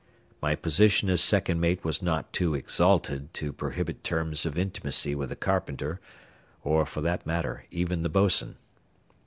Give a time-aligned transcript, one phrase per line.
[0.41, 5.29] My position as second mate was not too exalted to prohibit terms of intimacy with
[5.29, 6.01] the carpenter,
[6.63, 8.55] or, for that matter, even the bos'n.